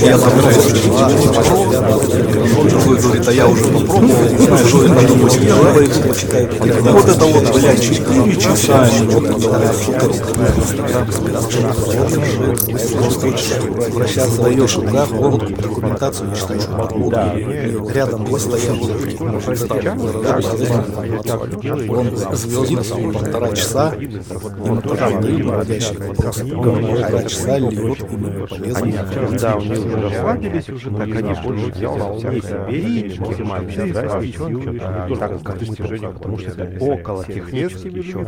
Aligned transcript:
Я 0.00 0.16
говорит, 2.96 3.28
а 3.28 3.32
я 3.32 3.46
уже 3.46 3.64
попробовал, 3.64 4.17
что 4.56 4.84
это 4.84 5.06
думаю, 5.06 5.30
вот 6.92 7.08
это 7.08 7.24
вот, 7.24 7.54
блядь, 7.54 7.82
4 7.82 8.36
часа, 8.36 8.88
Обращаться 13.88 14.42
даешь 14.42 14.76
да, 14.92 15.04
в 15.06 15.38
документацию, 15.38 16.34
читаешь 16.34 16.62
рядом 17.94 18.24
был 18.24 18.38
стоял 18.38 18.76
он 21.88 22.16
звездный 22.36 23.12
полтора 23.12 23.52
часа, 23.54 23.94
он 24.62 24.82
тоже 24.82 25.20
дают 25.20 25.46
наводящие 25.46 25.98
вопросы, 25.98 26.44
полтора 26.46 27.22
часа 27.24 27.58
льет 27.58 27.98
именно 28.10 28.46
полезные 28.46 29.38
Да, 29.38 29.56
у 29.56 29.60
них 29.60 29.86
уже 29.86 30.00
расслабились 30.00 30.68
уже, 30.68 30.90
так 30.90 31.08
они 31.08 31.34
больше 31.42 31.66
взял 31.72 32.18
бери, 32.68 33.18
максимально, 33.18 33.92
да, 33.92 34.20
девчонки, 34.38 35.18
так 35.18 35.42
как 35.42 35.58
достижение, 35.58 36.10
потому 36.10 36.38
что 36.38 36.50
это 36.50 36.84
около 36.84 37.24
технически 37.24 37.88
еще 37.88 38.24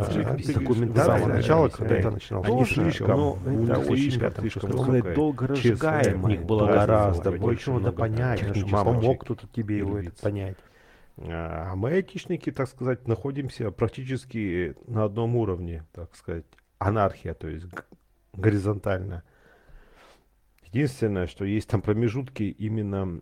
документация 0.53 1.27
начала, 1.27 1.69
когда 1.69 1.95
это 1.95 2.11
начинал, 2.11 2.43
они 2.43 2.65
слишком, 2.65 3.17
ну, 3.17 3.37
это 3.63 3.79
очень 3.79 4.11
слишком, 4.11 4.77
сказать, 4.77 5.13
долго 5.13 5.47
разжигаем, 5.47 6.27
их 6.27 6.43
было 6.43 6.67
гораздо 6.67 7.31
больше 7.31 7.71
надо 7.71 7.91
понять, 7.91 8.41
помог 8.69 9.23
кто-то 9.23 9.47
тебе 9.47 9.77
его 9.77 9.99
понять. 10.21 10.57
А 11.17 11.75
мы, 11.75 11.91
айтишники, 11.91 12.51
так 12.51 12.67
сказать, 12.67 13.07
находимся 13.07 13.69
практически 13.71 14.75
на 14.87 15.03
одном 15.03 15.35
уровне, 15.35 15.85
так 15.91 16.15
сказать, 16.15 16.45
анархия, 16.79 17.33
то 17.33 17.47
есть 17.47 17.65
горизонтально. 18.33 19.23
Единственное, 20.63 21.27
что 21.27 21.43
есть 21.45 21.69
там 21.69 21.81
промежутки 21.81 22.43
именно 22.43 23.21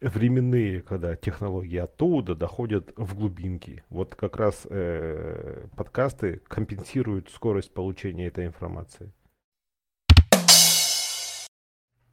временные, 0.00 0.82
когда 0.82 1.16
технологии 1.16 1.78
оттуда 1.78 2.34
доходят 2.34 2.92
в 2.96 3.16
глубинки. 3.16 3.84
Вот 3.88 4.14
как 4.14 4.36
раз 4.36 4.66
э, 4.68 5.66
подкасты 5.76 6.42
компенсируют 6.48 7.30
скорость 7.30 7.72
получения 7.72 8.26
этой 8.26 8.46
информации. 8.46 9.12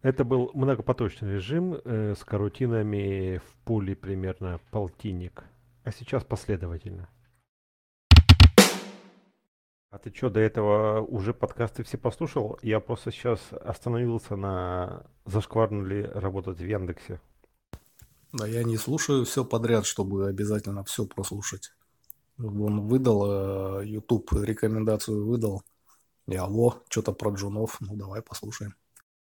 Это 0.02 0.26
был 0.26 0.52
многопоточный 0.54 1.36
режим 1.36 1.76
э, 1.76 2.16
с 2.16 2.24
карутинами 2.26 3.38
в 3.38 3.56
пуле 3.64 3.96
примерно 3.96 4.60
полтинник. 4.70 5.46
А 5.86 5.92
сейчас 5.92 6.26
последовательно. 6.26 7.08
А 9.90 10.00
ты 10.00 10.12
что, 10.14 10.30
до 10.30 10.40
этого 10.40 11.02
уже 11.02 11.34
подкасты 11.34 11.84
все 11.84 11.98
послушал? 11.98 12.58
Я 12.64 12.80
просто 12.80 13.12
сейчас 13.12 13.54
остановился 13.54 14.36
на 14.36 15.06
зашкварно 15.26 15.86
ли 15.86 16.04
работать 16.04 16.58
в 16.58 16.66
Яндексе. 16.66 17.22
Да 18.34 18.48
я 18.48 18.64
не 18.64 18.78
слушаю 18.78 19.26
все 19.26 19.46
подряд, 19.46 19.86
чтобы 19.86 20.28
обязательно 20.28 20.84
все 20.84 21.06
прослушать. 21.06 21.72
Он 22.40 22.88
выдал, 22.88 23.82
э, 23.82 23.86
YouTube 23.86 24.34
рекомендацию 24.34 25.24
выдал. 25.24 25.62
Я, 26.26 26.48
во, 26.48 26.82
что-то 26.90 27.14
про 27.14 27.32
джунов, 27.32 27.78
ну 27.80 27.96
давай 27.96 28.24
послушаем. 28.24 28.74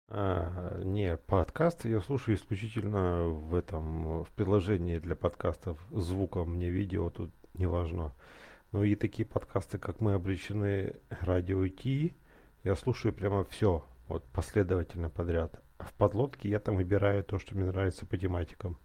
А, 0.09 0.81
не, 0.83 1.15
подкасты 1.15 1.87
я 1.87 2.01
слушаю 2.01 2.35
исключительно 2.35 3.23
в 3.29 3.55
этом, 3.55 4.23
в 4.25 4.29
приложении 4.35 4.99
для 4.99 5.15
подкастов 5.15 5.79
звуком, 5.91 6.55
мне 6.55 6.69
видео 6.69 7.09
тут 7.09 7.31
не 7.53 7.67
важно. 7.67 8.13
Ну 8.73 8.83
и 8.83 8.95
такие 8.95 9.25
подкасты, 9.25 9.77
как 9.77 10.01
мы 10.01 10.15
обречены 10.15 10.95
радио 11.21 11.65
идти, 11.65 12.17
я 12.65 12.75
слушаю 12.75 13.13
прямо 13.13 13.45
все, 13.45 13.85
вот 14.09 14.25
последовательно 14.25 15.09
подряд. 15.09 15.61
В 15.77 15.93
подлодке 15.93 16.49
я 16.49 16.59
там 16.59 16.75
выбираю 16.75 17.23
то, 17.23 17.39
что 17.39 17.55
мне 17.55 17.65
нравится 17.65 18.05
по 18.05 18.17
тематикам. 18.17 18.77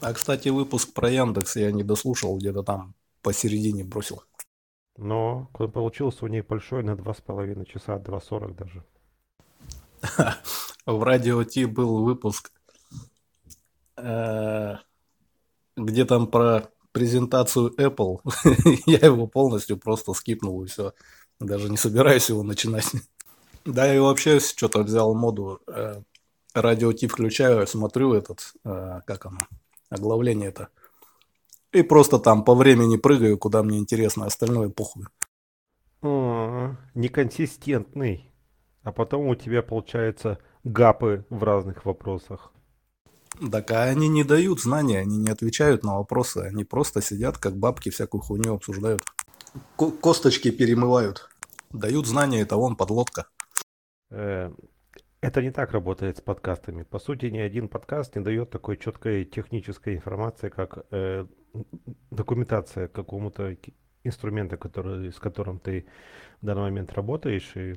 А, 0.00 0.14
кстати, 0.14 0.48
выпуск 0.48 0.94
про 0.94 1.10
Яндекс 1.10 1.56
я 1.56 1.70
не 1.72 1.82
дослушал, 1.82 2.38
где-то 2.38 2.62
там 2.62 2.94
посередине 3.22 3.84
бросил. 3.84 4.22
Но 4.96 5.46
получился 5.52 6.24
у 6.24 6.28
них 6.28 6.46
большой 6.46 6.82
на 6.82 6.96
два 6.96 7.12
с 7.12 7.20
половиной 7.20 7.66
часа, 7.66 7.96
2.40 7.98 8.54
даже. 8.54 8.84
В 10.86 11.02
радио 11.02 11.44
Ти 11.44 11.66
был 11.66 12.02
выпуск, 12.02 12.50
э, 13.96 14.76
где 15.76 16.04
там 16.04 16.26
про 16.26 16.70
презентацию 16.92 17.70
Apple. 17.76 18.20
Я 18.86 18.98
его 18.98 19.26
полностью 19.26 19.78
просто 19.78 20.14
скипнул 20.14 20.62
и 20.64 20.66
все. 20.66 20.94
Даже 21.38 21.68
не 21.68 21.76
собираюсь 21.76 22.28
его 22.28 22.42
начинать. 22.42 22.90
Да, 23.66 23.94
и 23.94 23.98
вообще 23.98 24.40
что-то 24.40 24.82
взял 24.82 25.14
моду. 25.14 25.60
Э, 25.66 26.00
радио 26.54 26.94
Ти 26.94 27.06
включаю, 27.06 27.66
смотрю 27.66 28.14
этот, 28.14 28.54
э, 28.64 29.00
как 29.04 29.26
оно, 29.26 29.40
оглавление 29.90 30.48
это. 30.48 30.68
И 31.72 31.82
просто 31.82 32.18
там 32.18 32.44
по 32.44 32.54
времени 32.54 32.96
прыгаю, 32.96 33.38
куда 33.38 33.62
мне 33.62 33.78
интересно, 33.78 34.26
остальное 34.26 34.70
похуй. 34.70 35.04
О, 36.02 36.76
неконсистентный. 36.94 38.32
А 38.82 38.92
потом 38.92 39.26
у 39.26 39.34
тебя 39.34 39.62
получается 39.62 40.38
гапы 40.64 41.26
в 41.30 41.42
разных 41.44 41.84
вопросах. 41.84 42.52
Так 43.50 43.70
а 43.70 43.84
они 43.84 44.08
не 44.08 44.24
дают 44.24 44.60
знания, 44.60 44.98
они 44.98 45.16
не 45.16 45.30
отвечают 45.30 45.84
на 45.84 45.96
вопросы, 45.98 46.38
они 46.38 46.64
просто 46.64 47.00
сидят, 47.00 47.38
как 47.38 47.56
бабки, 47.56 47.90
всякую 47.90 48.22
хуйню 48.22 48.54
обсуждают. 48.54 49.04
Ко 49.76 49.90
косточки 49.90 50.50
перемывают. 50.50 51.28
Дают 51.70 52.06
знания, 52.06 52.40
это 52.40 52.56
вон 52.56 52.76
подлодка. 52.76 53.26
Э, 54.10 54.50
это 55.20 55.42
не 55.42 55.50
так 55.50 55.72
работает 55.72 56.18
с 56.18 56.20
подкастами. 56.20 56.82
По 56.82 56.98
сути, 56.98 57.26
ни 57.26 57.38
один 57.38 57.68
подкаст 57.68 58.16
не 58.16 58.22
дает 58.22 58.50
такой 58.50 58.76
четкой 58.76 59.24
технической 59.24 59.96
информации, 59.96 60.48
как 60.48 60.86
э, 60.90 61.26
документация 62.10 62.88
какому-то 62.88 63.56
инструмента, 64.02 64.56
который, 64.56 65.12
с 65.12 65.18
которым 65.18 65.58
ты 65.58 65.86
в 66.40 66.46
данный 66.46 66.62
момент 66.62 66.92
работаешь, 66.94 67.54
и 67.54 67.74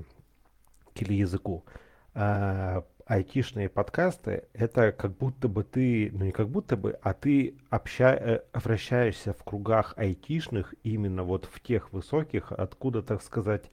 или 0.96 1.14
языку. 1.14 1.66
А 2.14 2.86
айтишные 3.06 3.68
подкасты 3.68 4.46
это 4.54 4.92
как 4.94 5.18
будто 5.18 5.50
бы 5.50 5.64
ты, 5.64 6.10
ну 6.14 6.24
не 6.26 6.32
как 6.32 6.48
будто 6.50 6.78
бы, 6.78 6.98
а 7.02 7.14
ты 7.14 7.58
обща, 7.70 8.14
э, 8.14 8.42
вращаешься 8.54 9.34
в 9.34 9.44
кругах 9.44 9.94
айтишных 9.98 10.74
именно 10.84 11.24
вот 11.24 11.46
в 11.46 11.60
тех 11.60 11.92
высоких, 11.92 12.52
откуда, 12.52 13.02
так 13.02 13.22
сказать, 13.22 13.72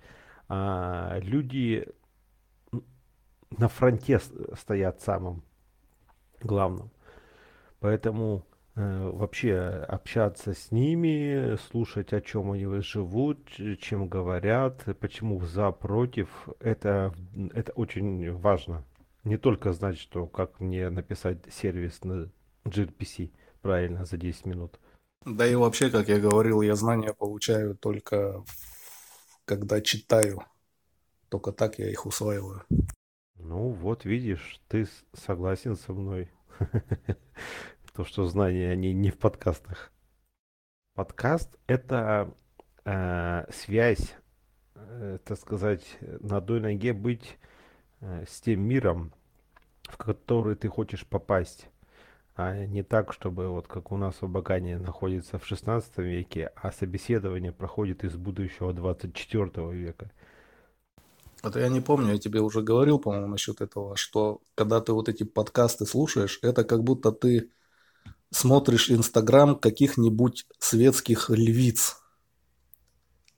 а, 0.48 1.19
люди 1.22 1.86
на 3.56 3.68
фронте 3.68 4.20
стоят 4.54 5.00
самым 5.00 5.42
главным. 6.40 6.90
Поэтому 7.80 8.44
Э, 8.76 9.10
вообще 9.12 9.58
общаться 9.88 10.54
с 10.54 10.70
ними, 10.70 11.56
слушать, 11.68 12.12
о 12.12 12.20
чем 12.20 12.52
они 12.52 12.80
живут, 12.80 13.38
чем 13.80 14.08
говорят, 14.08 14.84
почему 15.00 15.40
за, 15.44 15.72
против, 15.72 16.48
это, 16.60 17.12
это 17.52 17.72
очень 17.72 18.32
важно. 18.32 18.84
Не 19.24 19.36
только 19.36 19.72
знать, 19.72 19.98
что 19.98 20.26
как 20.26 20.60
мне 20.60 20.88
написать 20.88 21.38
сервис 21.50 22.04
на 22.04 22.30
gRPC 22.64 23.32
правильно 23.60 24.06
за 24.06 24.16
10 24.16 24.46
минут. 24.46 24.78
Да 25.26 25.46
и 25.46 25.54
вообще, 25.56 25.90
как 25.90 26.08
я 26.08 26.18
говорил, 26.18 26.62
я 26.62 26.74
знания 26.74 27.12
получаю 27.12 27.76
только 27.76 28.42
когда 29.44 29.80
читаю. 29.80 30.42
Только 31.28 31.52
так 31.52 31.78
я 31.78 31.90
их 31.90 32.06
усваиваю. 32.06 32.62
Ну 33.42 33.70
вот 33.70 34.04
видишь, 34.04 34.60
ты 34.68 34.86
согласен 35.14 35.74
со 35.74 35.92
мной. 35.92 36.30
То, 37.94 38.04
что 38.04 38.26
знания, 38.26 38.70
они 38.70 38.92
не 38.92 39.10
в 39.10 39.18
подкастах. 39.18 39.92
Подкаст— 40.94 41.59
это 41.66 42.34
э, 42.84 43.47
связь, 43.50 44.15
э, 44.74 45.18
так 45.24 45.38
сказать, 45.38 45.98
на 46.00 46.36
одной 46.36 46.60
ноге 46.60 46.92
быть 46.92 47.38
э, 48.00 48.24
с 48.28 48.41
тем 48.42 48.60
миром, 48.60 49.12
в 49.84 49.97
который 49.97 50.54
ты 50.54 50.68
хочешь 50.68 51.06
попасть. 51.06 51.68
А 52.36 52.66
не 52.66 52.82
так, 52.82 53.12
чтобы 53.12 53.48
вот 53.48 53.66
как 53.66 53.91
у 53.91 53.97
нас 53.97 54.20
в 54.20 54.28
находится 54.78 55.38
в 55.38 55.47
16 55.47 55.98
веке, 55.98 56.53
а 56.56 56.72
собеседование 56.72 57.53
проходит 57.53 58.04
из 58.04 58.16
будущего 58.16 58.72
24 58.72 59.72
века. 59.72 60.10
Это 61.42 61.60
я 61.60 61.69
не 61.69 61.81
помню, 61.81 62.13
я 62.13 62.19
тебе 62.19 62.41
уже 62.41 62.63
говорил, 62.63 62.98
по-моему, 62.98 63.28
насчет 63.28 63.60
этого, 63.60 63.97
что 63.97 64.42
когда 64.54 64.81
ты 64.81 64.92
вот 64.92 65.09
эти 65.09 65.22
подкасты 65.22 65.87
слушаешь, 65.87 66.39
это 66.42 66.65
как 66.65 66.84
будто 66.84 67.13
ты 67.13 67.51
смотришь 68.31 68.91
Инстаграм 68.91 69.59
каких-нибудь 69.59 70.47
светских 70.59 71.31
львиц. 71.31 71.97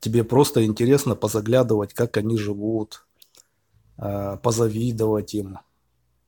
Тебе 0.01 0.25
просто 0.25 0.65
интересно 0.65 1.15
позаглядывать, 1.15 1.95
как 1.95 2.17
они 2.17 2.37
живут, 2.37 3.07
а, 3.97 4.37
позавидовать 4.37 5.35
им. 5.35 5.59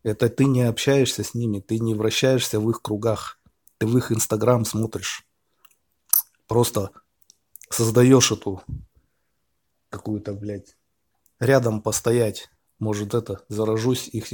Это 0.04 0.28
ты 0.28 0.44
не 0.44 0.62
общаешься 0.62 1.24
с 1.24 1.34
ними, 1.34 1.58
ты 1.58 1.80
не 1.80 1.94
вращаешься 1.94 2.60
в 2.60 2.70
их 2.70 2.82
кругах, 2.82 3.40
ты 3.78 3.86
в 3.86 3.98
их 3.98 4.12
инстаграм 4.12 4.64
смотришь. 4.64 5.26
Просто 6.46 6.90
создаешь 7.68 8.30
эту 8.30 8.62
какую-то, 9.88 10.34
блядь, 10.34 10.76
рядом 11.44 11.80
постоять. 11.80 12.50
Может, 12.78 13.14
это, 13.14 13.44
заражусь 13.48 14.08
их 14.08 14.26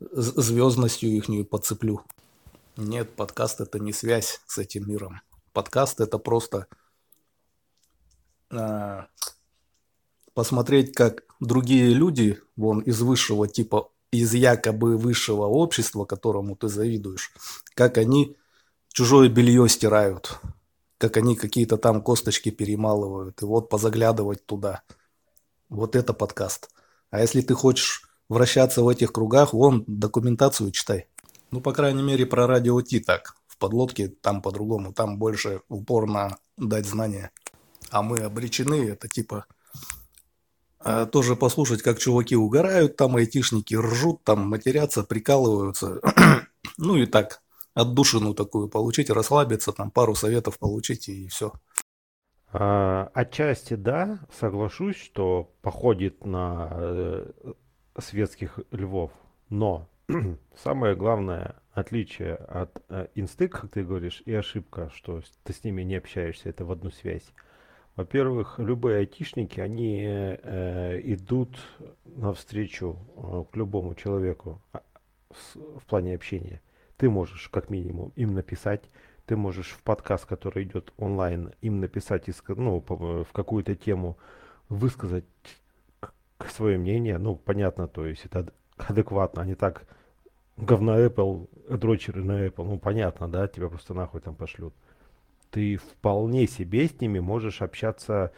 звездностью 0.00 1.10
ихнюю 1.10 1.44
подцеплю. 1.44 2.02
Нет, 2.76 3.16
подкаст 3.16 3.60
это 3.60 3.78
не 3.78 3.92
связь 3.92 4.40
с 4.46 4.58
этим 4.58 4.88
миром. 4.88 5.22
Подкаст 5.52 6.00
это 6.00 6.18
просто 6.18 6.66
а, 8.50 9.06
посмотреть, 10.34 10.94
как 10.94 11.24
другие 11.40 11.94
люди, 11.94 12.38
вон 12.56 12.80
из 12.80 13.00
высшего 13.00 13.48
типа, 13.48 13.90
из 14.12 14.34
якобы 14.34 14.98
высшего 14.98 15.46
общества, 15.46 16.04
которому 16.04 16.56
ты 16.56 16.68
завидуешь, 16.68 17.32
как 17.74 17.96
они 17.98 18.36
чужое 18.88 19.28
белье 19.28 19.68
стирают, 19.68 20.38
как 20.98 21.16
они 21.16 21.36
какие-то 21.36 21.78
там 21.78 22.02
косточки 22.02 22.50
перемалывают, 22.50 23.40
и 23.42 23.46
вот 23.46 23.68
позаглядывать 23.70 24.44
туда. 24.44 24.82
Вот 25.68 25.96
это 25.96 26.12
подкаст. 26.12 26.70
А 27.10 27.20
если 27.20 27.40
ты 27.40 27.54
хочешь 27.54 28.08
вращаться 28.28 28.82
в 28.82 28.88
этих 28.88 29.12
кругах, 29.12 29.52
вон 29.52 29.84
документацию 29.86 30.70
читай. 30.70 31.08
Ну, 31.50 31.60
по 31.60 31.72
крайней 31.72 32.02
мере, 32.02 32.26
про 32.26 32.46
радио 32.46 32.80
Ти 32.82 33.00
так. 33.00 33.36
В 33.46 33.58
подлодке 33.58 34.08
там 34.08 34.42
по-другому, 34.42 34.92
там 34.92 35.18
больше 35.18 35.62
упор 35.68 36.06
на 36.06 36.38
дать 36.56 36.86
знания. 36.86 37.30
А 37.90 38.02
мы 38.02 38.18
обречены, 38.18 38.88
это 38.90 39.08
типа 39.08 39.46
а, 40.78 41.06
тоже 41.06 41.36
послушать, 41.36 41.82
как 41.82 41.98
чуваки 41.98 42.36
угорают, 42.36 42.96
там 42.96 43.16
айтишники 43.16 43.74
ржут, 43.74 44.22
там 44.24 44.48
матерятся, 44.48 45.02
прикалываются. 45.02 46.00
ну 46.78 46.96
и 46.96 47.06
так, 47.06 47.42
отдушину 47.74 48.34
такую 48.34 48.68
получить, 48.68 49.10
расслабиться, 49.10 49.72
там 49.72 49.90
пару 49.90 50.14
советов 50.14 50.58
получить 50.58 51.08
и 51.08 51.28
все. 51.28 51.52
А, 52.52 53.10
отчасти 53.14 53.74
да, 53.74 54.20
соглашусь, 54.30 54.96
что 54.96 55.52
походит 55.62 56.24
на 56.24 56.70
э, 56.72 57.32
светских 57.98 58.60
львов, 58.70 59.10
но 59.48 59.88
самое 60.56 60.94
главное 60.94 61.56
отличие 61.72 62.34
от 62.34 62.82
э, 62.88 63.08
инстык, 63.14 63.60
как 63.60 63.70
ты 63.70 63.84
говоришь, 63.84 64.22
и 64.24 64.32
ошибка, 64.32 64.90
что 64.94 65.22
ты 65.42 65.52
с 65.52 65.64
ними 65.64 65.82
не 65.82 65.96
общаешься, 65.96 66.48
это 66.48 66.64
в 66.64 66.72
одну 66.72 66.90
связь. 66.90 67.32
Во-первых, 67.96 68.58
любые 68.58 68.98
айтишники, 68.98 69.58
они 69.58 70.02
э, 70.04 71.00
идут 71.02 71.58
навстречу 72.04 72.98
э, 73.16 73.44
к 73.50 73.56
любому 73.56 73.94
человеку 73.94 74.62
а, 74.72 74.82
в 75.30 75.84
плане 75.86 76.14
общения. 76.14 76.60
Ты 76.96 77.10
можешь 77.10 77.48
как 77.48 77.70
минимум 77.70 78.12
им 78.16 78.34
написать, 78.34 78.84
ты 79.26 79.36
можешь 79.36 79.70
в 79.70 79.82
подкаст, 79.82 80.24
который 80.24 80.64
идет 80.64 80.92
онлайн, 80.96 81.52
им 81.60 81.80
написать 81.80 82.28
ну, 82.48 82.82
в 82.88 83.32
какую-то 83.32 83.74
тему, 83.74 84.16
высказать 84.68 85.24
свое 86.48 86.78
мнение. 86.78 87.18
Ну, 87.18 87.36
понятно, 87.36 87.88
то 87.88 88.06
есть 88.06 88.24
это 88.24 88.52
адекватно, 88.76 89.42
а 89.42 89.46
не 89.46 89.54
так 89.54 89.86
говно 90.56 90.98
Apple, 90.98 91.48
дрочеры 91.76 92.24
на 92.24 92.46
Apple, 92.46 92.64
ну 92.64 92.78
понятно, 92.78 93.28
да, 93.28 93.48
тебя 93.48 93.68
просто 93.68 93.94
нахуй 93.94 94.20
там 94.20 94.34
пошлют. 94.34 94.74
Ты 95.50 95.76
вполне 95.76 96.46
себе 96.46 96.86
с 96.86 97.00
ними 97.00 97.18
можешь 97.18 97.62
общаться 97.62 98.32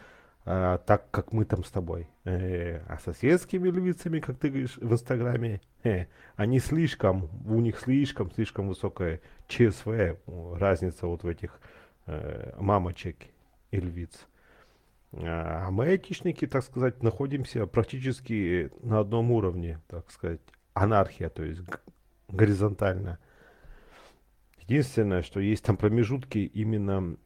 а, 0.51 0.79
так, 0.79 1.11
как 1.11 1.31
мы 1.31 1.45
там 1.45 1.63
с 1.63 1.69
тобой. 1.69 2.07
Э, 2.25 2.81
а 2.87 2.97
со 2.97 3.13
светскими 3.13 3.69
львицами, 3.69 4.19
как 4.19 4.39
ты 4.39 4.49
говоришь 4.49 4.77
в 4.77 4.91
Инстаграме, 4.91 5.61
э, 5.83 6.07
они 6.37 6.57
слишком, 6.57 7.29
у 7.45 7.59
них 7.59 7.79
слишком, 7.79 8.31
слишком 8.31 8.67
высокая 8.67 9.21
ЧСВ, 9.47 10.17
разница 10.25 11.05
вот 11.05 11.21
в 11.21 11.27
этих 11.27 11.59
э, 12.07 12.55
мамочек 12.57 13.27
и 13.69 13.79
львиц. 13.79 14.25
А 15.13 15.69
мы, 15.69 15.85
айтишники, 15.85 16.47
так 16.47 16.63
сказать, 16.63 17.03
находимся 17.03 17.67
практически 17.67 18.71
на 18.81 19.01
одном 19.01 19.29
уровне, 19.29 19.79
так 19.87 20.09
сказать, 20.09 20.41
анархия, 20.73 21.29
то 21.29 21.43
есть 21.43 21.61
горизонтально. 22.27 23.19
Единственное, 24.57 25.21
что 25.21 25.41
есть 25.41 25.63
там 25.63 25.77
промежутки 25.77 26.39
именно 26.39 27.17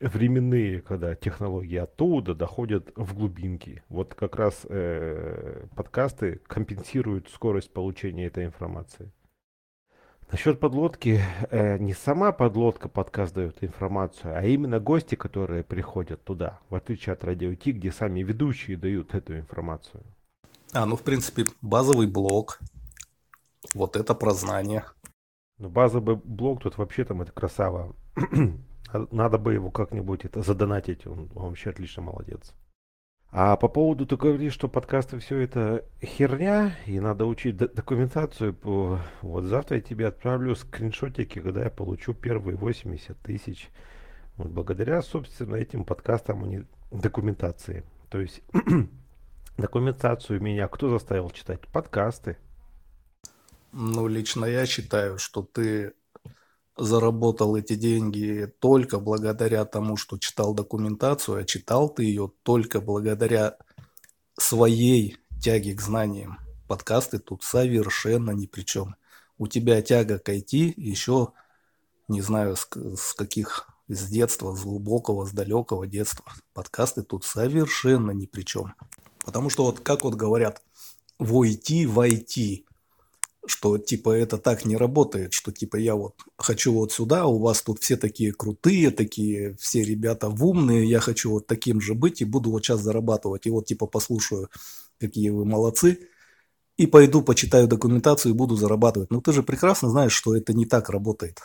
временные, 0.00 0.80
когда 0.80 1.14
технологии 1.14 1.76
оттуда 1.76 2.34
доходят 2.34 2.92
в 2.96 3.14
глубинки. 3.14 3.82
Вот 3.88 4.14
как 4.14 4.36
раз 4.36 4.64
э, 4.68 5.66
подкасты 5.74 6.40
компенсируют 6.46 7.28
скорость 7.30 7.72
получения 7.72 8.26
этой 8.26 8.44
информации. 8.44 9.12
Насчет 10.30 10.60
подлодки, 10.60 11.20
э, 11.50 11.78
не 11.78 11.94
сама 11.94 12.32
подлодка 12.32 12.88
подкаст 12.88 13.34
дает 13.34 13.64
информацию, 13.64 14.36
а 14.36 14.42
именно 14.44 14.78
гости, 14.78 15.14
которые 15.14 15.64
приходят 15.64 16.22
туда, 16.22 16.60
в 16.68 16.74
отличие 16.74 17.14
от 17.14 17.24
радио 17.24 17.54
Ти, 17.54 17.72
где 17.72 17.90
сами 17.90 18.22
ведущие 18.22 18.76
дают 18.76 19.14
эту 19.14 19.38
информацию. 19.38 20.02
А, 20.74 20.84
ну, 20.84 20.96
в 20.96 21.02
принципе, 21.02 21.46
базовый 21.62 22.06
блок. 22.06 22.60
Вот 23.74 23.96
это 23.96 24.14
про 24.14 24.32
знания. 24.32 24.84
Ну, 25.56 25.70
базовый 25.70 26.16
блок 26.16 26.62
тут 26.62 26.76
вообще 26.76 27.04
там 27.04 27.22
это 27.22 27.32
красава. 27.32 27.96
Надо 28.92 29.38
бы 29.38 29.52
его 29.52 29.70
как-нибудь 29.70 30.24
это 30.24 30.42
задонатить, 30.42 31.06
он, 31.06 31.30
он 31.34 31.48
вообще 31.50 31.70
отлично 31.70 32.02
молодец. 32.02 32.54
А 33.30 33.56
по 33.56 33.68
поводу, 33.68 34.06
ты 34.06 34.16
говоришь, 34.16 34.54
что 34.54 34.68
подкасты 34.68 35.18
все 35.18 35.40
это 35.40 35.84
херня, 36.02 36.74
и 36.86 36.98
надо 36.98 37.26
учить 37.26 37.56
документацию. 37.56 38.54
По... 38.54 39.00
Вот 39.20 39.44
завтра 39.44 39.76
я 39.76 39.82
тебе 39.82 40.06
отправлю 40.06 40.54
скриншотики, 40.54 41.38
когда 41.38 41.64
я 41.64 41.70
получу 41.70 42.14
первые 42.14 42.56
80 42.56 43.18
тысяч. 43.18 43.68
Вот 44.38 44.48
благодаря, 44.48 45.02
собственно, 45.02 45.56
этим 45.56 45.84
подкастам, 45.84 46.44
а 46.44 46.46
не 46.46 46.64
документации. 46.90 47.84
То 48.08 48.20
есть 48.20 48.40
документацию 49.58 50.40
меня 50.40 50.66
кто 50.68 50.88
заставил 50.88 51.28
читать? 51.30 51.60
Подкасты. 51.68 52.38
Ну, 53.72 54.08
лично 54.08 54.46
я 54.46 54.64
считаю, 54.64 55.18
что 55.18 55.42
ты 55.42 55.92
заработал 56.78 57.56
эти 57.56 57.74
деньги 57.74 58.52
только 58.60 58.98
благодаря 58.98 59.64
тому, 59.64 59.96
что 59.96 60.18
читал 60.18 60.54
документацию, 60.54 61.38
а 61.38 61.44
читал 61.44 61.88
ты 61.88 62.04
ее 62.04 62.30
только 62.42 62.80
благодаря 62.80 63.56
своей 64.38 65.18
тяге 65.42 65.74
к 65.74 65.80
знаниям. 65.80 66.38
Подкасты 66.68 67.18
тут 67.18 67.42
совершенно 67.42 68.30
ни 68.30 68.46
при 68.46 68.62
чем. 68.62 68.96
У 69.38 69.46
тебя 69.46 69.82
тяга 69.82 70.18
к 70.18 70.28
IT 70.28 70.74
еще, 70.76 71.32
не 72.08 72.20
знаю, 72.20 72.56
с, 72.56 72.68
с 72.96 73.14
каких, 73.14 73.68
с 73.88 74.08
детства, 74.08 74.54
с 74.54 74.62
глубокого, 74.62 75.26
с 75.26 75.32
далекого 75.32 75.86
детства. 75.86 76.24
Подкасты 76.54 77.02
тут 77.02 77.24
совершенно 77.24 78.10
ни 78.12 78.26
при 78.26 78.42
чем. 78.42 78.74
Потому 79.24 79.50
что 79.50 79.64
вот 79.64 79.80
как 79.80 80.04
вот 80.04 80.14
говорят, 80.14 80.62
войти 81.18 81.86
в 81.86 81.98
IT 82.00 82.64
что 83.50 83.78
типа 83.78 84.10
это 84.10 84.38
так 84.38 84.64
не 84.64 84.76
работает, 84.76 85.32
что 85.32 85.52
типа 85.52 85.76
я 85.76 85.94
вот 85.94 86.14
хочу 86.36 86.72
вот 86.72 86.92
сюда, 86.92 87.26
у 87.26 87.38
вас 87.38 87.62
тут 87.62 87.80
все 87.80 87.96
такие 87.96 88.32
крутые, 88.32 88.90
такие 88.90 89.56
все 89.58 89.82
ребята 89.82 90.28
умные, 90.28 90.88
я 90.88 91.00
хочу 91.00 91.30
вот 91.30 91.46
таким 91.46 91.80
же 91.80 91.94
быть 91.94 92.20
и 92.20 92.24
буду 92.24 92.50
вот 92.50 92.64
сейчас 92.64 92.80
зарабатывать. 92.80 93.46
И 93.46 93.50
вот 93.50 93.66
типа 93.66 93.86
послушаю, 93.86 94.48
какие 94.98 95.30
вы 95.30 95.44
молодцы, 95.44 96.08
и 96.76 96.86
пойду 96.86 97.22
почитаю 97.22 97.66
документацию 97.66 98.32
и 98.32 98.36
буду 98.36 98.56
зарабатывать. 98.56 99.10
Ну 99.10 99.20
ты 99.20 99.32
же 99.32 99.42
прекрасно 99.42 99.88
знаешь, 99.90 100.12
что 100.12 100.36
это 100.36 100.54
не 100.54 100.64
так 100.64 100.90
работает. 100.90 101.40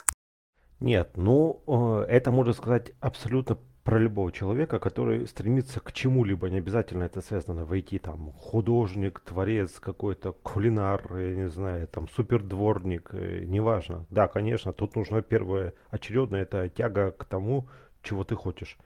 Нет, 0.79 1.11
ну 1.15 1.63
э, 1.67 2.05
это 2.09 2.31
можно 2.31 2.53
сказать 2.53 2.91
абсолютно 2.99 3.57
про 3.83 3.99
любого 3.99 4.31
человека, 4.31 4.79
который 4.79 5.27
стремится 5.27 5.79
к 5.81 5.91
чему-либо, 5.91 6.49
не 6.49 6.57
обязательно 6.57 7.03
это 7.03 7.21
связано 7.21 7.65
войти 7.65 7.99
там 7.99 8.31
художник, 8.31 9.19
творец 9.19 9.79
какой-то, 9.79 10.31
кулинар, 10.31 11.01
я 11.17 11.35
не 11.35 11.49
знаю, 11.49 11.87
там 11.87 12.07
супердворник, 12.07 13.09
э, 13.13 13.43
неважно. 13.45 14.05
Да, 14.09 14.27
конечно, 14.27 14.71
тут 14.71 14.95
нужно 14.95 15.21
первое 15.21 15.73
очередное, 15.89 16.43
это 16.43 16.69
тяга 16.69 17.11
к 17.11 17.25
тому, 17.25 17.67
чего 18.01 18.23
ты 18.23 18.35
хочешь. 18.35 18.77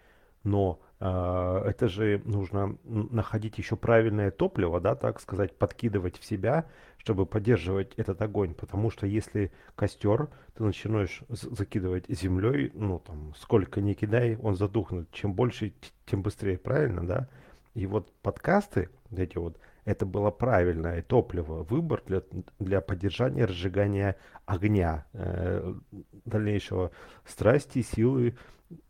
Но 0.44 0.80
э, 1.00 1.06
это 1.06 1.88
же 1.88 2.22
нужно 2.26 2.78
находить 2.84 3.60
еще 3.60 3.76
правильное 3.76 4.32
топливо, 4.32 4.80
да, 4.80 4.96
так 4.96 5.20
сказать, 5.20 5.56
подкидывать 5.56 6.18
в 6.18 6.26
себя, 6.26 6.66
чтобы 7.08 7.26
поддерживать 7.26 7.94
этот 7.96 8.22
огонь. 8.22 8.54
Потому 8.54 8.92
что 8.92 9.08
если 9.08 9.50
костер, 9.76 10.28
ты 10.56 10.64
начинаешь 10.64 11.24
закидывать 11.30 12.04
землей, 12.10 12.70
ну 12.74 13.00
там 13.00 13.34
сколько 13.38 13.80
не 13.80 13.94
кидай, 13.94 14.36
он 14.36 14.58
задухнет. 14.58 15.10
Чем 15.14 15.34
больше, 15.34 15.74
тем 16.06 16.22
быстрее, 16.22 16.58
правильно, 16.58 17.08
да? 17.08 17.30
И 17.76 17.86
вот 17.86 18.12
подкасты, 18.22 18.90
эти 19.16 19.38
вот, 19.38 19.58
это 19.86 20.06
было 20.06 20.32
правильное 20.32 21.02
топливо, 21.02 21.64
выбор 21.64 22.04
для, 22.06 22.24
для 22.60 22.82
поддержания 22.82 23.46
разжигания 23.46 24.18
огня, 24.46 25.06
э, 25.14 25.74
дальнейшего 26.26 26.92
страсти, 27.24 27.84
силы 27.84 28.36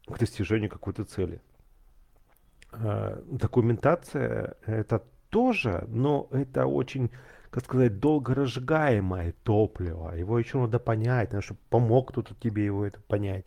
к 0.08 0.18
достижению 0.18 0.72
какой-то 0.72 1.04
цели. 1.04 1.40
Э, 2.72 3.22
документация 3.28 4.58
это 4.66 5.04
тоже, 5.30 5.86
но 5.88 6.28
это 6.32 6.66
очень 6.66 7.12
как 7.50 7.66
сказать, 7.66 8.00
долго 8.00 8.36
разжигаемое 8.36 9.34
топливо. 9.44 10.16
Его 10.16 10.40
еще 10.40 10.60
надо 10.60 10.80
понять, 10.80 11.32
надо, 11.32 11.44
чтобы 11.44 11.60
помог 11.70 12.12
кто-то 12.12 12.36
тебе 12.36 12.66
его 12.66 12.86
это 12.86 13.00
понять. 13.02 13.46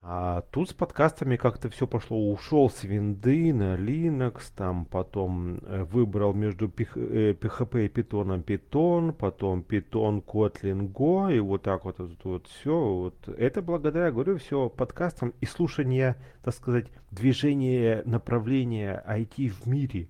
А 0.00 0.42
тут 0.52 0.70
с 0.70 0.72
подкастами 0.72 1.36
как-то 1.36 1.68
все 1.70 1.86
пошло. 1.88 2.30
Ушел 2.32 2.70
с 2.70 2.84
винды 2.84 3.52
на 3.52 3.74
Linux, 3.74 4.52
там 4.54 4.84
потом 4.84 5.58
э, 5.58 5.82
выбрал 5.82 6.32
между 6.32 6.68
PHP 6.68 7.78
э, 7.78 7.84
и 7.84 7.88
Python 7.88 8.44
Python, 8.44 9.12
потом 9.12 9.64
Python, 9.68 10.24
Kotlin, 10.24 10.92
Go, 10.92 11.34
и 11.34 11.40
вот 11.40 11.62
так 11.62 11.84
вот, 11.84 11.98
вот, 11.98 12.12
вот 12.22 12.46
все. 12.46 12.78
Вот. 12.78 13.28
Это 13.28 13.60
благодаря, 13.60 14.12
говорю, 14.12 14.38
все 14.38 14.68
подкастам 14.68 15.34
и 15.40 15.46
слушание, 15.46 16.14
так 16.44 16.54
сказать, 16.54 16.86
движения, 17.10 18.02
направления 18.04 19.04
IT 19.06 19.48
в 19.48 19.66
мире 19.66 20.08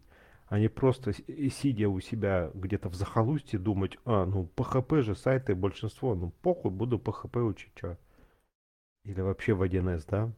а 0.48 0.58
не 0.58 0.68
просто 0.68 1.12
сидя 1.12 1.88
у 1.88 2.00
себя 2.00 2.50
где-то 2.54 2.88
в 2.88 2.94
захолустье 2.94 3.58
думать, 3.58 3.98
а, 4.04 4.24
ну, 4.24 4.50
PHP 4.56 5.02
же 5.02 5.14
сайты 5.14 5.54
большинство, 5.54 6.14
ну, 6.14 6.30
похуй, 6.30 6.70
буду 6.70 6.98
PHP 6.98 7.42
учить, 7.42 7.72
что. 7.76 7.98
Или 9.04 9.20
вообще 9.20 9.54
в 9.54 9.62
1С, 9.62 10.04
да? 10.08 10.32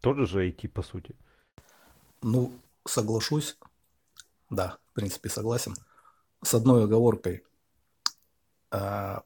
Тоже 0.00 0.26
же 0.26 0.48
IT, 0.48 0.68
по 0.68 0.82
сути. 0.82 1.14
Ну, 2.20 2.52
соглашусь. 2.86 3.58
Да, 4.50 4.78
в 4.90 4.94
принципе, 4.94 5.28
согласен. 5.28 5.74
С 6.42 6.54
одной 6.54 6.84
оговоркой. 6.84 7.44
А, 8.70 9.22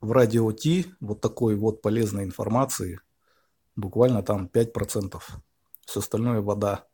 в 0.00 0.12
радио 0.12 0.52
Ти 0.52 0.86
вот 1.00 1.20
такой 1.20 1.56
вот 1.56 1.82
полезной 1.82 2.24
информации 2.24 3.00
буквально 3.74 4.22
там 4.22 4.46
5%. 4.46 5.20
Все 5.86 6.00
остальное 6.00 6.40
вода. 6.40 6.86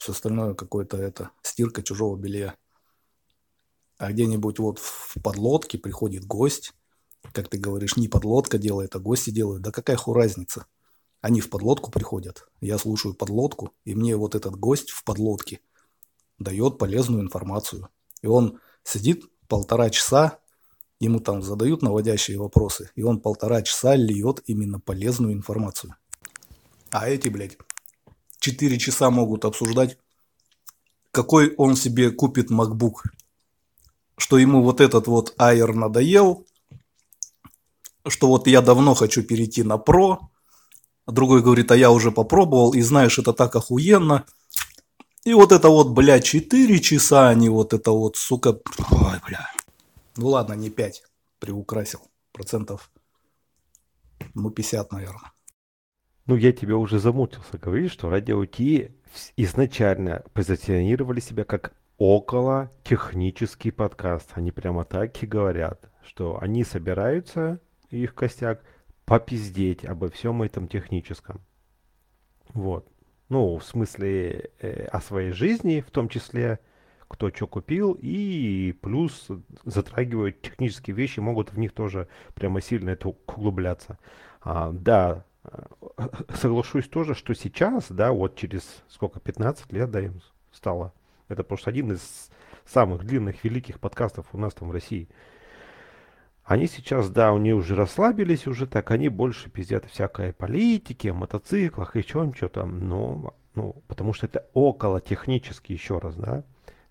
Все 0.00 0.12
остальное 0.12 0.54
какое-то 0.54 0.96
это 0.96 1.30
стирка 1.42 1.82
чужого 1.82 2.16
белья. 2.16 2.54
А 3.98 4.10
где-нибудь 4.10 4.58
вот 4.58 4.78
в 4.78 5.20
подлодке 5.22 5.76
приходит 5.76 6.24
гость, 6.24 6.72
как 7.34 7.48
ты 7.48 7.58
говоришь, 7.58 7.98
не 7.98 8.08
подлодка 8.08 8.56
делает, 8.56 8.96
а 8.96 8.98
гости 8.98 9.28
делают. 9.28 9.60
Да 9.60 9.70
какая 9.70 9.96
ху 9.96 10.14
разница? 10.14 10.64
Они 11.20 11.42
в 11.42 11.50
подлодку 11.50 11.90
приходят, 11.90 12.48
я 12.62 12.78
слушаю 12.78 13.12
подлодку, 13.12 13.74
и 13.84 13.94
мне 13.94 14.16
вот 14.16 14.34
этот 14.34 14.56
гость 14.56 14.88
в 14.88 15.04
подлодке 15.04 15.60
дает 16.38 16.78
полезную 16.78 17.22
информацию. 17.22 17.90
И 18.22 18.26
он 18.26 18.58
сидит 18.82 19.26
полтора 19.48 19.90
часа, 19.90 20.38
ему 20.98 21.20
там 21.20 21.42
задают 21.42 21.82
наводящие 21.82 22.38
вопросы, 22.38 22.90
и 22.94 23.02
он 23.02 23.20
полтора 23.20 23.60
часа 23.60 23.96
льет 23.96 24.42
именно 24.46 24.80
полезную 24.80 25.34
информацию. 25.34 25.94
А 26.90 27.06
эти, 27.06 27.28
блядь, 27.28 27.58
четыре 28.40 28.78
часа 28.78 29.10
могут 29.10 29.44
обсуждать, 29.44 29.96
какой 31.12 31.54
он 31.56 31.76
себе 31.76 32.10
купит 32.10 32.50
MacBook, 32.50 33.04
что 34.16 34.38
ему 34.38 34.62
вот 34.62 34.80
этот 34.80 35.06
вот 35.06 35.34
Air 35.38 35.72
надоел, 35.72 36.46
что 38.06 38.28
вот 38.28 38.46
я 38.46 38.60
давно 38.60 38.94
хочу 38.94 39.22
перейти 39.22 39.62
на 39.62 39.78
про, 39.78 40.30
а 41.06 41.12
другой 41.12 41.42
говорит, 41.42 41.70
а 41.70 41.76
я 41.76 41.90
уже 41.90 42.10
попробовал, 42.10 42.72
и 42.72 42.80
знаешь, 42.80 43.18
это 43.18 43.32
так 43.32 43.54
охуенно. 43.56 44.26
И 45.24 45.34
вот 45.34 45.52
это 45.52 45.68
вот, 45.68 45.90
бля, 45.90 46.20
4 46.20 46.80
часа 46.80 47.28
они 47.28 47.48
вот 47.48 47.74
это 47.74 47.90
вот, 47.90 48.16
сука, 48.16 48.58
ой, 48.90 49.20
бля. 49.26 49.50
Ну 50.16 50.28
ладно, 50.28 50.54
не 50.54 50.70
5, 50.70 51.02
приукрасил, 51.38 52.00
процентов, 52.32 52.90
ну 54.34 54.50
50, 54.50 54.92
наверное. 54.92 55.32
Ну, 56.30 56.36
я 56.36 56.52
тебе 56.52 56.76
уже 56.76 57.00
замутился 57.00 57.58
говорить, 57.58 57.90
что 57.90 58.08
радио 58.08 58.46
Ти 58.46 58.92
изначально 59.36 60.22
позиционировали 60.32 61.18
себя 61.18 61.42
как 61.42 61.72
около 61.98 62.70
технический 62.84 63.72
подкаст. 63.72 64.30
Они 64.34 64.52
прямо 64.52 64.84
так 64.84 65.20
и 65.24 65.26
говорят, 65.26 65.90
что 66.04 66.38
они 66.40 66.62
собираются 66.62 67.58
их 67.90 68.14
костяк, 68.14 68.62
попиздеть 69.06 69.84
обо 69.84 70.08
всем 70.08 70.44
этом 70.44 70.68
техническом. 70.68 71.40
Вот. 72.50 72.86
Ну, 73.28 73.56
в 73.56 73.64
смысле 73.64 74.52
э, 74.60 74.84
о 74.84 75.00
своей 75.00 75.32
жизни, 75.32 75.80
в 75.84 75.90
том 75.90 76.08
числе, 76.08 76.60
кто 77.08 77.30
что 77.30 77.48
купил, 77.48 77.98
и 78.00 78.72
плюс 78.80 79.26
затрагивают 79.64 80.42
технические 80.42 80.94
вещи, 80.94 81.18
могут 81.18 81.52
в 81.52 81.58
них 81.58 81.72
тоже 81.72 82.06
прямо 82.34 82.60
сильно 82.60 82.90
это 82.90 83.08
углубляться. 83.08 83.98
А, 84.42 84.70
да, 84.70 85.24
соглашусь 86.34 86.88
тоже, 86.88 87.14
что 87.14 87.34
сейчас, 87.34 87.86
да, 87.90 88.12
вот 88.12 88.36
через 88.36 88.82
сколько, 88.88 89.20
15 89.20 89.72
лет, 89.72 89.90
да, 89.90 90.00
им 90.00 90.20
стало. 90.52 90.92
Это 91.28 91.44
просто 91.44 91.70
один 91.70 91.92
из 91.92 92.30
самых 92.66 93.04
длинных, 93.04 93.44
великих 93.44 93.80
подкастов 93.80 94.26
у 94.32 94.38
нас 94.38 94.54
там 94.54 94.68
в 94.68 94.72
России. 94.72 95.08
Они 96.44 96.66
сейчас, 96.66 97.08
да, 97.10 97.30
они 97.30 97.52
уже 97.52 97.76
расслабились 97.76 98.46
уже 98.46 98.66
так, 98.66 98.90
они 98.90 99.08
больше 99.08 99.50
пиздят 99.50 99.84
всякой 99.86 100.32
политики, 100.32 101.08
мотоциклах, 101.08 101.94
и 101.94 102.04
чем 102.04 102.34
что 102.34 102.48
там, 102.48 102.88
но, 102.88 103.34
ну, 103.54 103.76
потому 103.86 104.12
что 104.12 104.26
это 104.26 104.46
около 104.52 105.00
технически 105.00 105.72
еще 105.72 105.98
раз, 105.98 106.16
да. 106.16 106.42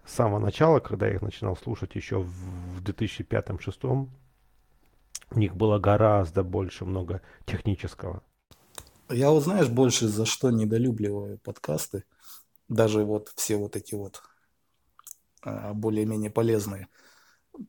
С 0.05 0.13
самого 0.13 0.39
начала, 0.39 0.79
когда 0.79 1.07
я 1.07 1.15
их 1.15 1.21
начинал 1.21 1.57
слушать 1.57 1.93
еще 1.95 2.19
в 2.19 2.81
2005-2006, 2.83 4.07
у 5.31 5.39
них 5.39 5.55
было 5.55 5.77
гораздо 5.77 6.43
больше 6.43 6.85
много 6.85 7.21
технического. 7.45 8.23
Я 9.09 9.31
вот 9.31 9.43
знаешь 9.43 9.69
больше 9.69 10.07
за 10.07 10.25
что 10.25 10.51
недолюбливаю 10.51 11.39
подкасты, 11.39 12.03
даже 12.67 13.03
вот 13.03 13.31
все 13.35 13.57
вот 13.57 13.75
эти 13.75 13.95
вот 13.95 14.21
а, 15.41 15.73
более-менее 15.73 16.31
полезные– 16.31 16.87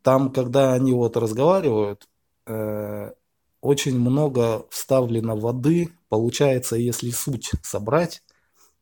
там, 0.02 0.32
когда 0.32 0.72
они 0.72 0.92
вот 0.92 1.16
разговаривают, 1.16 2.08
э, 2.46 3.12
очень 3.60 3.98
много 3.98 4.66
вставлено 4.70 5.36
воды. 5.36 5.90
Получается, 6.08 6.76
если 6.76 7.10
суть 7.10 7.50
собрать 7.62 8.22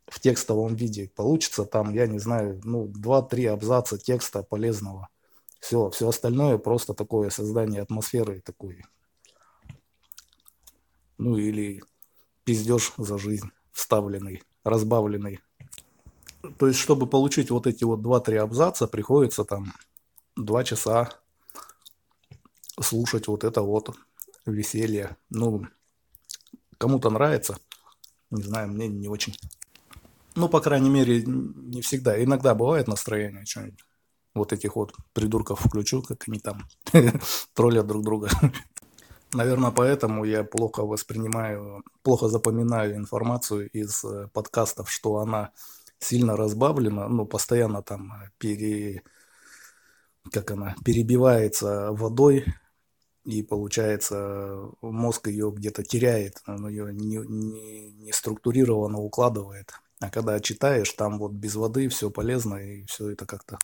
в 0.06 0.20
текстовом 0.20 0.74
виде, 0.74 1.10
получится 1.14 1.64
там, 1.64 1.92
я 1.94 2.06
не 2.06 2.18
знаю, 2.18 2.60
ну, 2.64 2.86
2-3 2.86 3.46
абзаца 3.46 3.98
текста 3.98 4.42
полезного. 4.42 5.08
Все, 5.60 5.90
все 5.90 6.08
остальное 6.08 6.58
просто 6.58 6.94
такое 6.94 7.30
создание 7.30 7.82
атмосферы 7.82 8.40
такой. 8.40 8.84
Ну 11.18 11.36
или 11.36 11.82
пиздеж 12.48 12.94
за 12.96 13.18
жизнь, 13.18 13.50
вставленный, 13.72 14.42
разбавленный. 14.64 15.40
То 16.56 16.66
есть, 16.66 16.78
чтобы 16.78 17.06
получить 17.06 17.50
вот 17.50 17.66
эти 17.66 17.84
вот 17.84 18.00
2-3 18.00 18.38
абзаца, 18.38 18.86
приходится 18.86 19.44
там 19.44 19.74
два 20.34 20.64
часа 20.64 21.10
слушать 22.80 23.28
вот 23.28 23.44
это 23.44 23.60
вот 23.60 23.94
веселье. 24.46 25.18
Ну, 25.28 25.66
кому-то 26.78 27.10
нравится, 27.10 27.58
не 28.30 28.42
знаю, 28.42 28.68
мне 28.68 28.88
не 28.88 29.08
очень. 29.08 29.36
Ну, 30.34 30.48
по 30.48 30.62
крайней 30.62 30.88
мере, 30.88 31.22
не 31.26 31.82
всегда. 31.82 32.24
Иногда 32.24 32.54
бывает 32.54 32.88
настроение, 32.88 33.44
что-нибудь 33.44 33.84
вот 34.34 34.54
этих 34.54 34.74
вот 34.74 34.94
придурков 35.12 35.60
включу, 35.60 36.00
как 36.00 36.24
они 36.26 36.38
там 36.38 36.66
троллят 37.52 37.86
друг 37.86 38.04
друга. 38.04 38.30
Наверное, 39.34 39.70
поэтому 39.70 40.24
я 40.24 40.42
плохо 40.42 40.84
воспринимаю, 40.84 41.84
плохо 42.02 42.28
запоминаю 42.28 42.96
информацию 42.96 43.68
из 43.70 44.02
э, 44.04 44.28
подкастов, 44.32 44.90
что 44.90 45.18
она 45.18 45.52
сильно 45.98 46.36
разбавлена, 46.36 47.08
ну, 47.08 47.26
постоянно 47.26 47.82
там 47.82 48.12
пере, 48.38 49.02
как 50.32 50.50
она, 50.50 50.74
перебивается 50.84 51.92
водой, 51.92 52.46
и 53.24 53.42
получается 53.42 54.70
мозг 54.80 55.28
ее 55.28 55.52
где-то 55.54 55.82
теряет, 55.82 56.40
он 56.46 56.66
ее 56.68 56.94
не, 56.94 57.18
не, 57.18 57.90
не 57.90 58.12
структурированно 58.12 58.98
укладывает. 58.98 59.72
А 60.00 60.10
когда 60.10 60.40
читаешь, 60.40 60.90
там 60.92 61.18
вот 61.18 61.32
без 61.32 61.54
воды 61.56 61.88
все 61.90 62.10
полезно, 62.10 62.56
и 62.56 62.84
все 62.86 63.10
это 63.10 63.26
как-то 63.26 63.58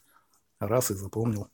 раз 0.60 0.90
и 0.90 0.94
запомнил. 0.94 1.48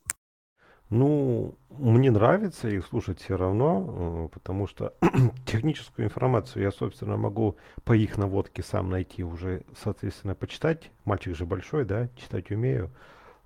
Ну, 0.90 1.54
мне 1.70 2.10
нравится 2.10 2.68
их 2.68 2.84
слушать 2.86 3.20
все 3.20 3.36
равно, 3.36 4.26
э, 4.26 4.28
потому 4.32 4.66
что 4.66 4.92
техническую 5.46 6.06
информацию 6.06 6.64
я, 6.64 6.72
собственно, 6.72 7.16
могу 7.16 7.56
по 7.84 7.92
их 7.92 8.18
наводке 8.18 8.64
сам 8.64 8.90
найти 8.90 9.22
уже, 9.22 9.62
соответственно, 9.80 10.34
почитать. 10.34 10.90
Мальчик 11.04 11.36
же 11.36 11.46
большой, 11.46 11.84
да, 11.84 12.08
читать 12.16 12.50
умею. 12.50 12.90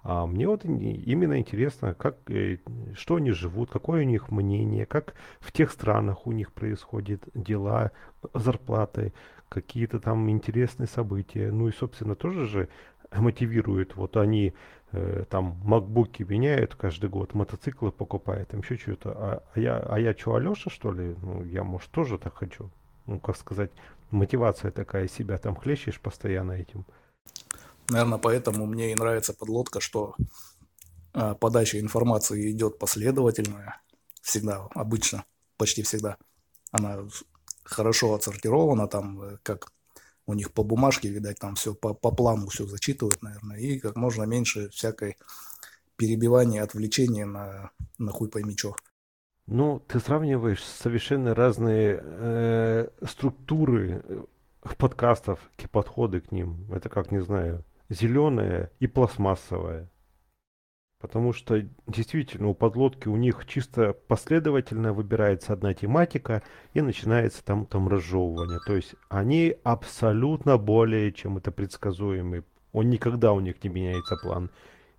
А 0.02 0.26
мне 0.26 0.48
вот 0.48 0.64
именно 0.64 1.38
интересно, 1.38 1.92
как, 1.92 2.16
э, 2.30 2.58
что 2.94 3.16
они 3.16 3.32
живут, 3.32 3.70
какое 3.70 4.02
у 4.02 4.06
них 4.06 4.30
мнение, 4.30 4.86
как 4.86 5.14
в 5.40 5.52
тех 5.52 5.70
странах 5.70 6.26
у 6.26 6.32
них 6.32 6.50
происходят 6.50 7.22
дела, 7.34 7.92
зарплаты, 8.32 9.12
какие-то 9.50 10.00
там 10.00 10.30
интересные 10.30 10.86
события. 10.86 11.50
Ну 11.52 11.68
и, 11.68 11.72
собственно, 11.72 12.14
тоже 12.14 12.46
же 12.46 12.68
мотивирует. 13.14 13.96
Вот 13.96 14.16
они 14.16 14.54
там 15.30 15.60
макбуки 15.64 16.22
меняют 16.22 16.74
каждый 16.74 17.10
год, 17.10 17.34
мотоциклы 17.34 17.92
покупают, 17.92 18.48
там 18.48 18.60
еще 18.60 18.76
что-то. 18.76 19.10
А, 19.12 19.42
а 19.54 19.60
я, 19.60 19.78
а 19.78 19.98
я 19.98 20.14
что, 20.14 20.34
Алеша, 20.34 20.70
что 20.70 20.92
ли? 20.92 21.16
Ну, 21.22 21.44
я, 21.44 21.64
может, 21.64 21.90
тоже 21.90 22.18
так 22.18 22.36
хочу. 22.36 22.70
Ну, 23.06 23.20
как 23.20 23.36
сказать, 23.36 23.70
мотивация 24.10 24.70
такая 24.70 25.08
себя 25.08 25.38
там 25.38 25.56
хлещешь 25.56 26.00
постоянно 26.00 26.52
этим. 26.52 26.86
Наверное, 27.90 28.18
поэтому 28.18 28.66
мне 28.66 28.92
и 28.92 28.94
нравится 28.94 29.34
подлодка, 29.34 29.80
что 29.80 30.16
а, 31.12 31.34
подача 31.34 31.78
информации 31.78 32.50
идет 32.50 32.78
последовательная, 32.78 33.80
всегда, 34.22 34.68
обычно, 34.74 35.24
почти 35.56 35.82
всегда. 35.82 36.16
Она 36.72 37.06
хорошо 37.62 38.14
отсортирована, 38.14 38.88
там, 38.88 39.22
э, 39.22 39.38
как 39.42 39.70
у 40.26 40.34
них 40.34 40.52
по 40.52 40.62
бумажке, 40.62 41.08
видать, 41.08 41.38
там 41.38 41.54
все 41.54 41.74
по, 41.74 41.94
по 41.94 42.10
плану 42.10 42.48
все 42.48 42.66
зачитывают, 42.66 43.22
наверное, 43.22 43.58
и 43.58 43.78
как 43.78 43.96
можно 43.96 44.24
меньше 44.24 44.68
всякой 44.70 45.16
перебивания, 45.96 46.62
отвлечения 46.62 47.24
на, 47.24 47.70
на 47.98 48.12
хуй 48.12 48.28
пойми 48.28 48.56
что. 48.56 48.76
Ну, 49.46 49.80
ты 49.86 50.00
сравниваешь 50.00 50.62
совершенно 50.62 51.34
разные 51.34 52.00
э, 52.02 52.88
структуры 53.06 54.02
э, 54.02 54.24
подкастов, 54.78 55.38
подходы 55.70 56.20
к 56.20 56.32
ним. 56.32 56.72
Это 56.72 56.88
как, 56.88 57.10
не 57.10 57.20
знаю, 57.20 57.62
зеленое 57.90 58.70
и 58.80 58.86
пластмассовое. 58.86 59.90
Потому 61.04 61.34
что 61.34 61.62
действительно 61.86 62.48
у 62.48 62.54
подлодки 62.54 63.08
у 63.08 63.16
них 63.16 63.44
чисто 63.46 63.92
последовательно 63.92 64.94
выбирается 64.94 65.52
одна 65.52 65.74
тематика 65.74 66.42
и 66.72 66.80
начинается 66.80 67.44
там, 67.44 67.66
там 67.66 67.88
разжевывание. 67.88 68.58
То 68.66 68.74
есть 68.74 68.94
они 69.10 69.54
абсолютно 69.64 70.56
более 70.56 71.12
чем 71.12 71.36
это 71.36 71.52
предсказуемый. 71.52 72.42
Он 72.72 72.88
никогда 72.88 73.34
у 73.34 73.40
них 73.40 73.62
не 73.62 73.68
меняется 73.68 74.16
план. 74.16 74.50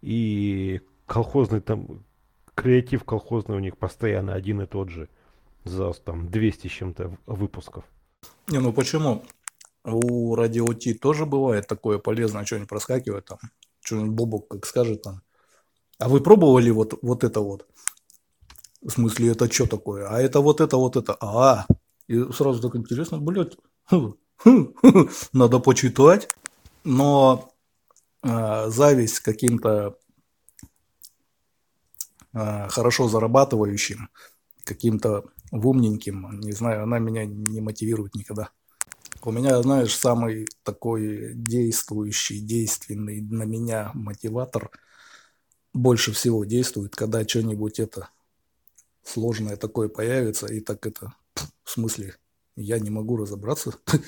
И 0.03 0.79
колхозный 1.07 1.59
там, 1.59 2.03
креатив 2.53 3.03
колхозный 3.03 3.55
у 3.55 3.59
них 3.59 3.75
постоянно 3.75 4.35
один 4.35 4.62
и 4.62 4.67
тот 4.67 4.89
же. 4.89 5.09
За 5.63 5.91
там 5.93 6.29
200 6.29 6.67
с 6.67 6.71
чем-то 6.71 7.17
выпусков. 7.25 7.83
Не, 8.47 8.59
ну 8.59 8.71
почему? 8.71 9.24
У 9.83 10.35
Радио 10.35 10.71
Ти 10.75 10.93
тоже 10.93 11.25
бывает 11.25 11.65
такое 11.65 11.97
полезное, 11.97 12.45
что-нибудь 12.45 12.69
проскакивает 12.69 13.25
там. 13.25 13.39
Что-нибудь 13.79 14.12
Бобок 14.12 14.47
как 14.50 14.67
скажет 14.67 15.01
там 15.01 15.24
а 15.97 16.09
вы 16.09 16.21
пробовали 16.21 16.69
вот, 16.71 16.99
вот 17.01 17.23
это 17.23 17.39
вот? 17.39 17.65
В 18.81 18.89
смысле, 18.89 19.31
это 19.31 19.51
что 19.51 19.65
такое? 19.65 20.07
А 20.07 20.19
это 20.19 20.41
вот 20.41 20.61
это, 20.61 20.77
вот 20.77 20.95
это. 20.95 21.17
А, 21.19 21.65
и 22.07 22.31
сразу 22.31 22.61
так 22.61 22.75
интересно, 22.75 23.19
блядь, 23.19 23.57
надо 25.33 25.59
почитать. 25.59 26.29
Но 26.83 27.51
э, 28.21 28.69
зависть 28.69 29.21
каким-то 29.21 29.97
э, 32.33 32.67
хорошо 32.67 33.07
зарабатывающим, 33.07 34.09
каким-то 34.63 35.25
умненьким, 35.51 36.39
не 36.41 36.51
знаю, 36.51 36.83
она 36.83 36.99
меня 36.99 37.25
не 37.25 37.61
мотивирует 37.61 38.13
никогда. 38.13 38.49
У 39.23 39.31
меня, 39.31 39.59
знаешь, 39.63 39.97
самый 39.97 40.45
такой 40.61 41.33
действующий, 41.33 42.39
действенный 42.39 43.21
на 43.21 43.43
меня 43.43 43.89
мотиватор– 43.95 44.69
больше 45.75 46.13
всего 46.13 46.46
действует, 46.46 46.96
когда 46.96 47.27
что-нибудь 47.27 47.79
это 47.79 48.10
сложное 49.03 49.58
такое 49.58 49.89
появится, 49.89 50.48
и 50.48 50.62
так 50.62 50.88
это, 50.88 51.13
в 51.63 51.70
смысле, 51.70 52.15
я 52.55 52.79
не 52.79 52.89
могу 52.89 53.17
разобраться. 53.17 53.74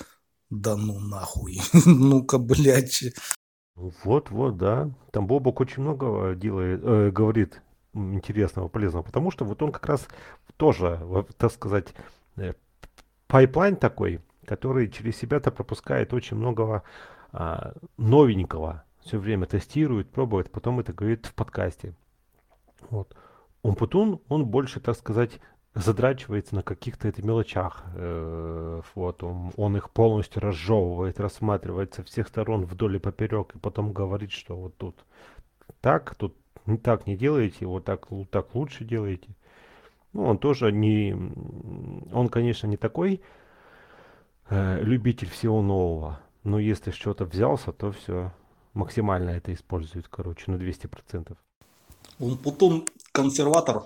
Да 0.49 0.77
ну 0.77 0.97
нахуй. 0.97 1.59
Ну-ка, 1.85 2.37
блядь. 2.37 3.03
Вот, 3.75 4.29
вот, 4.29 4.55
да. 4.55 4.89
Там 5.11 5.27
Бобук 5.27 5.59
очень 5.59 5.83
много 5.83 6.35
делает, 6.35 6.79
э, 6.81 7.11
говорит 7.11 7.61
интересного, 7.93 8.69
полезного, 8.69 9.03
потому 9.03 9.29
что 9.29 9.43
вот 9.43 9.61
он 9.61 9.73
как 9.73 9.85
раз 9.87 10.07
тоже, 10.55 11.05
так 11.37 11.51
сказать, 11.51 11.93
э, 12.37 12.53
pipeline 13.27 13.75
такой, 13.75 14.21
который 14.45 14.89
через 14.89 15.17
себя-то 15.17 15.51
пропускает 15.51 16.13
очень 16.13 16.37
многого 16.37 16.83
а, 17.33 17.73
новенького, 17.97 18.85
все 19.07 19.17
время 19.17 19.45
тестирует, 19.45 20.09
пробует, 20.09 20.51
потом 20.51 20.79
это 20.79 20.93
говорит 20.93 21.25
в 21.25 21.33
подкасте. 21.33 21.95
Вот. 22.89 23.15
Умпутун, 23.63 24.21
он 24.27 24.45
больше, 24.45 24.79
так 24.79 24.95
сказать, 24.95 25.39
задрачивается 25.73 26.55
на 26.55 26.63
каких-то 26.63 27.07
это 27.07 27.25
мелочах. 27.25 27.83
Э, 27.95 28.81
вот, 28.95 29.23
он, 29.23 29.51
он 29.55 29.77
их 29.77 29.89
полностью 29.91 30.41
разжевывает, 30.41 31.19
рассматривает 31.19 31.93
со 31.93 32.03
всех 32.03 32.27
сторон 32.27 32.65
вдоль 32.65 32.97
и 32.97 32.99
поперек, 32.99 33.55
и 33.55 33.59
потом 33.59 33.93
говорит, 33.93 34.31
что 34.31 34.55
вот 34.55 34.77
тут 34.77 35.05
так, 35.81 36.15
тут 36.15 36.35
не 36.65 36.77
так 36.77 37.07
не 37.07 37.15
делаете, 37.15 37.65
вот 37.65 37.85
так, 37.85 38.07
так 38.29 38.53
лучше 38.55 38.83
делаете. 38.83 39.29
Ну, 40.13 40.25
он 40.25 40.37
тоже 40.37 40.71
не... 40.71 41.13
Он, 42.13 42.27
конечно, 42.29 42.67
не 42.67 42.77
такой 42.77 43.21
э, 44.49 44.81
любитель 44.81 45.29
всего 45.29 45.61
нового, 45.61 46.19
но 46.43 46.59
если 46.59 46.91
что-то 46.91 47.25
взялся, 47.25 47.71
то 47.71 47.91
все, 47.91 48.31
максимально 48.77 49.31
это 49.31 49.53
использует, 49.53 50.07
короче, 50.07 50.51
на 50.51 50.55
200%. 50.55 51.35
Он 52.19 52.37
потом 52.37 52.85
консерватор. 53.11 53.83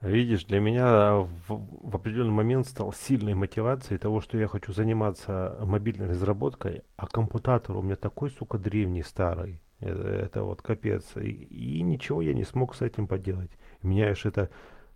Видишь, 0.00 0.44
для 0.44 0.60
меня 0.60 1.16
в, 1.16 1.40
в 1.48 1.96
определенный 1.96 2.32
момент 2.32 2.68
стал 2.68 2.92
сильной 2.92 3.34
мотивацией 3.34 3.98
того, 3.98 4.20
что 4.20 4.38
я 4.38 4.46
хочу 4.46 4.72
заниматься 4.72 5.56
мобильной 5.60 6.08
разработкой, 6.08 6.82
а 6.96 7.06
компьютер 7.08 7.76
у 7.76 7.82
меня 7.82 7.96
такой, 7.96 8.30
сука, 8.30 8.58
древний, 8.58 9.02
старый. 9.02 9.60
Это, 9.80 10.08
это 10.08 10.42
вот 10.44 10.62
капец. 10.62 11.04
И, 11.16 11.30
и 11.30 11.82
ничего 11.82 12.22
я 12.22 12.34
не 12.34 12.44
смог 12.44 12.76
с 12.76 12.82
этим 12.82 13.08
поделать. 13.08 13.50
Меня 13.82 14.10
аж 14.10 14.24
это, 14.24 14.50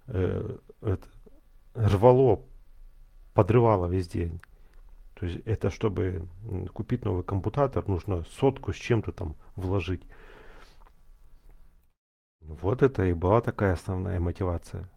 э, 0.07 0.57
это 0.83 1.09
рвало, 1.75 2.45
подрывало 3.35 3.87
весь 3.87 4.09
день. 4.09 4.41
То 5.23 5.27
есть 5.27 5.47
это 5.47 5.71
чтобы 5.71 6.27
купить 6.75 7.05
новый 7.05 7.23
компьютер, 7.23 7.87
нужно 7.87 8.25
сотку 8.25 8.73
с 8.73 8.77
чем-то 8.77 9.13
там 9.13 9.37
вложить. 9.55 10.03
Вот 12.41 12.83
это 12.83 13.05
и 13.05 13.13
была 13.13 13.41
такая 13.41 13.75
основная 13.75 14.19
мотивация. 14.19 14.91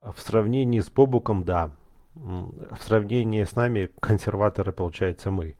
А 0.00 0.10
в 0.10 0.18
сравнении 0.18 0.80
с 0.80 0.90
Бобуком, 0.90 1.44
да. 1.44 1.70
В 2.14 2.78
сравнении 2.80 3.44
с 3.44 3.54
нами 3.54 3.90
консерваторы, 4.00 4.72
получается, 4.72 5.30
мы. 5.30 5.56